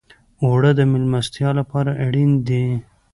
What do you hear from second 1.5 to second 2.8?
لپاره اړین دي